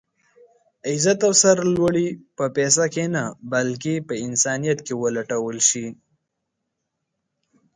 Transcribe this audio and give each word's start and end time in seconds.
عزت 0.91 1.19
او 1.27 1.31
سر 1.41 1.57
لوړي 1.75 2.07
په 2.37 2.45
پيسه 2.55 2.85
کې 2.93 3.05
نه 3.15 3.23
بلکې 3.53 3.93
په 4.07 4.13
انسانيت 4.25 4.79
کې 4.85 4.93
ولټول 5.03 5.55
شي. 5.69 5.85